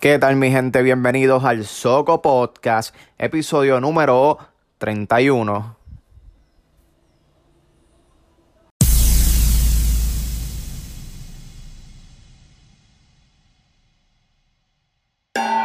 [0.00, 0.80] ¿Qué tal mi gente?
[0.80, 4.38] Bienvenidos al Soco Podcast, episodio número
[4.78, 5.76] 31.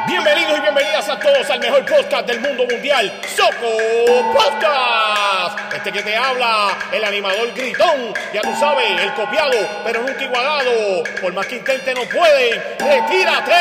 [0.05, 5.04] Bienvenidos y bienvenidas a todos al mejor podcast del mundo mundial, Soco Podcast.
[5.75, 11.03] Este que te habla, el animador gritón, ya tú sabes, el copiado, pero nunca igualado.
[11.21, 13.55] Por más que intente no pueden, retírate.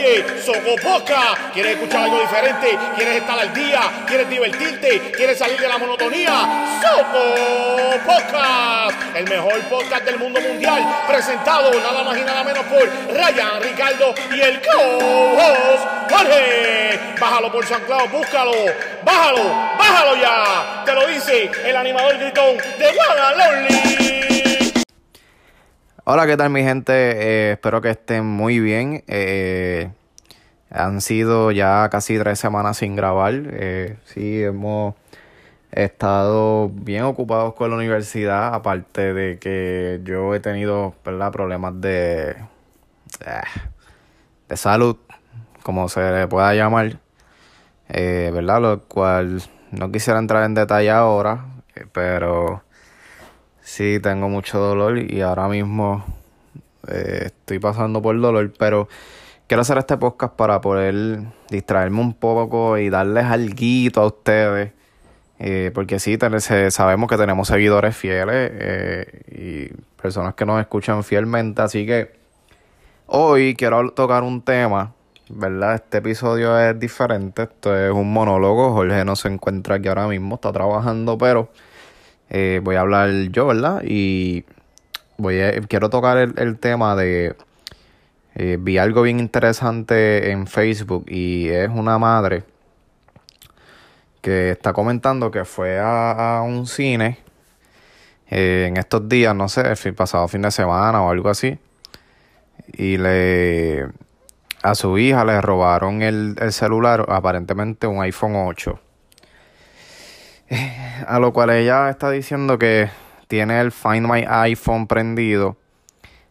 [0.00, 2.78] Oye, Soco Podcast, ¿quieres escuchar algo diferente?
[2.96, 3.80] ¿Quieres estar al día?
[4.06, 5.12] ¿Quieres divertirte?
[5.14, 6.32] ¿Quieres salir de la monotonía?
[6.80, 12.82] Soco Podcast, el mejor podcast del mundo mundial, presentado nada más y nada menos por
[13.14, 16.98] Ryan, Ricardo y el co-host Jorge.
[17.20, 18.52] Bájalo por San Claudio, búscalo,
[19.02, 20.82] bájalo, bájalo ya.
[20.86, 22.90] Te lo dice el animador gritón de
[23.36, 24.29] Lonely.
[26.12, 26.92] Hola, ¿qué tal mi gente?
[26.92, 29.04] Eh, espero que estén muy bien.
[29.06, 29.92] Eh,
[30.68, 33.32] han sido ya casi tres semanas sin grabar.
[33.52, 34.96] Eh, sí, hemos
[35.70, 41.30] estado bien ocupados con la universidad, aparte de que yo he tenido ¿verdad?
[41.30, 43.60] problemas de, eh,
[44.48, 44.96] de salud,
[45.62, 46.98] como se le pueda llamar,
[47.88, 48.60] ¿verdad?
[48.60, 51.44] Lo cual no quisiera entrar en detalle ahora,
[51.92, 52.64] pero
[53.70, 56.04] sí tengo mucho dolor y ahora mismo
[56.88, 58.88] eh, estoy pasando por dolor, pero
[59.46, 63.54] quiero hacer este podcast para poder distraerme un poco y darles algo
[63.94, 64.72] a ustedes.
[65.38, 66.18] Eh, porque sí,
[66.70, 72.12] sabemos que tenemos seguidores fieles eh, y personas que nos escuchan fielmente, así que
[73.06, 74.92] hoy quiero tocar un tema,
[75.30, 75.76] ¿verdad?
[75.76, 80.34] Este episodio es diferente, esto es un monólogo, Jorge no se encuentra aquí ahora mismo,
[80.34, 81.50] está trabajando, pero
[82.30, 83.82] eh, voy a hablar yo, ¿verdad?
[83.84, 84.44] Y
[85.18, 87.36] voy a, quiero tocar el, tema de...
[88.36, 92.44] eh, vi algo bien interesante en Facebook y es una madre
[94.22, 97.18] que está comentando que fue a, un cine
[98.30, 99.62] eh, en estos días, no sé,
[99.92, 101.58] pasado fin de semana o algo así,
[102.74, 103.88] y le
[104.62, 108.78] a su hija le robaron el, el celular, aparentemente un iPhone 8.
[111.06, 112.90] A lo cual ella está diciendo que
[113.28, 115.56] tiene el Find My iPhone prendido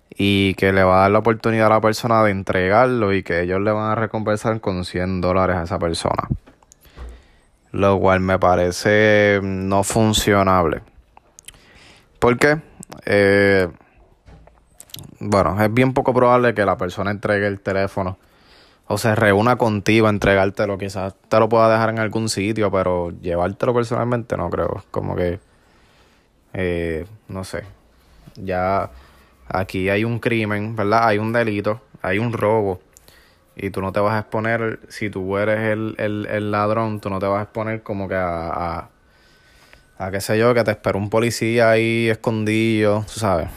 [0.09, 3.41] y que le va a dar la oportunidad a la persona de entregarlo y que
[3.41, 6.27] ellos le van a recompensar con 100 dólares a esa persona.
[7.71, 10.81] Lo cual me parece no funcionable.
[12.19, 12.59] ¿Por qué?
[13.05, 13.69] Eh,
[15.19, 18.17] bueno, es bien poco probable que la persona entregue el teléfono
[18.91, 20.79] o se reúna contigo a entregártelo.
[20.79, 24.83] Quizás te lo pueda dejar en algún sitio, pero llevártelo personalmente no creo.
[24.89, 25.39] Como que,
[26.53, 27.65] eh, no sé.
[28.35, 28.89] Ya
[29.47, 31.07] aquí hay un crimen, ¿verdad?
[31.07, 32.81] Hay un delito, hay un robo.
[33.55, 37.11] Y tú no te vas a exponer, si tú eres el, el, el ladrón, tú
[37.11, 38.89] no te vas a exponer como que a, a,
[39.99, 43.49] a qué sé yo, que te espera un policía ahí escondido, tú sabes.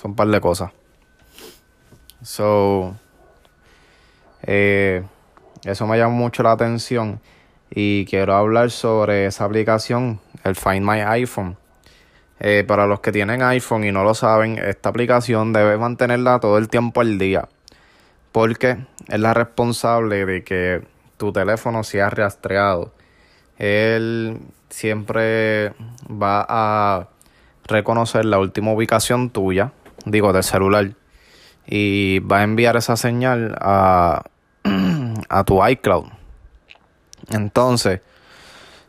[0.00, 0.70] Son un par de cosas.
[2.22, 2.96] So,
[4.42, 5.02] eh,
[5.64, 7.20] eso me llama mucho la atención
[7.70, 11.56] y quiero hablar sobre esa aplicación, el Find My iPhone.
[12.40, 16.56] Eh, para los que tienen iPhone y no lo saben, esta aplicación debe mantenerla todo
[16.58, 17.48] el tiempo al día
[18.32, 18.78] porque
[19.08, 20.82] es la responsable de que
[21.16, 22.92] tu teléfono sea rastreado.
[23.58, 24.38] Él
[24.68, 25.72] siempre
[26.08, 27.08] va a
[27.64, 29.72] reconocer la última ubicación tuya,
[30.04, 30.92] digo, del celular,
[31.70, 34.24] y va a enviar esa señal a,
[35.28, 36.06] a tu iCloud.
[37.30, 38.00] Entonces,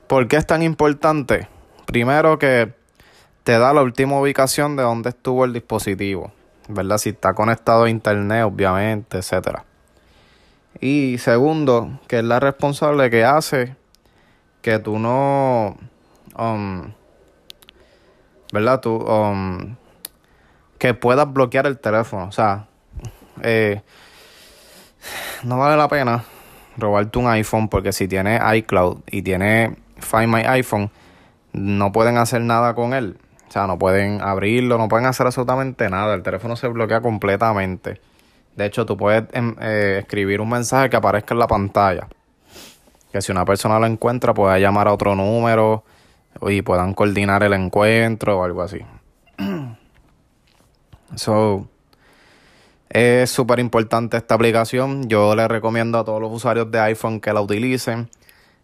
[0.08, 1.50] ¿por qué es tan importante?
[1.86, 2.74] Primero que
[3.44, 6.32] te da la última ubicación de donde estuvo el dispositivo,
[6.70, 6.98] ¿verdad?
[7.00, 9.66] Si está conectado a internet, obviamente, etcétera.
[10.80, 13.76] Y segundo, que es la responsable que hace
[14.62, 15.78] que tú no,
[16.38, 16.94] um,
[18.54, 18.80] ¿verdad?
[18.80, 19.76] Tú, um,
[20.80, 22.26] que puedas bloquear el teléfono.
[22.26, 22.66] O sea,
[23.44, 23.82] eh,
[25.44, 26.24] no vale la pena
[26.78, 30.90] robarte un iPhone porque si tiene iCloud y tiene Find My iPhone,
[31.54, 33.18] no pueden hacer nada con él.
[33.48, 36.14] O sea, no pueden abrirlo, no pueden hacer absolutamente nada.
[36.14, 38.00] El teléfono se bloquea completamente.
[38.56, 42.08] De hecho, tú puedes em, eh, escribir un mensaje que aparezca en la pantalla.
[43.12, 45.84] Que si una persona lo encuentra, pueda llamar a otro número
[46.44, 48.80] y puedan coordinar el encuentro o algo así.
[51.16, 51.68] So,
[52.90, 55.08] es súper importante esta aplicación.
[55.08, 58.10] Yo le recomiendo a todos los usuarios de iPhone que la utilicen,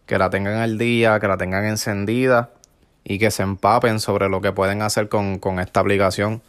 [0.06, 2.50] que la tengan al día, que la tengan encendida
[3.04, 6.42] y que se empapen sobre lo que pueden hacer con, con esta aplicación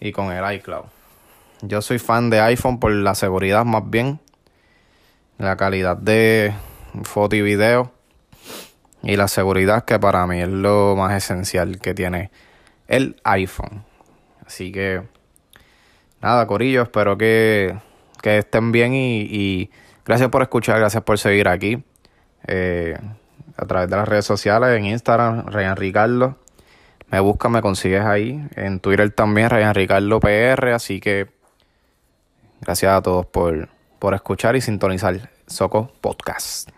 [0.00, 0.84] y con el iCloud.
[1.62, 4.20] yo soy fan de iPhone por la seguridad más bien,
[5.38, 6.54] la calidad de
[7.02, 7.92] foto y video
[9.02, 12.30] y la seguridad que para mí es lo más esencial que tiene
[12.88, 13.84] el iPhone.
[14.46, 15.02] Así que
[16.20, 17.76] nada, Corillo, espero que,
[18.22, 19.70] que estén bien y,
[20.04, 21.82] gracias por escuchar, gracias por seguir aquí.
[22.46, 22.96] Eh,
[23.56, 26.36] a través de las redes sociales, en Instagram, Ryan Ricardo.
[27.10, 28.46] Me busca, me consigues ahí.
[28.56, 30.72] En Twitter también, Ryan Ricardo PR.
[30.74, 31.28] Así que
[32.60, 36.70] gracias a todos por, por escuchar y sintonizar Soco Podcast.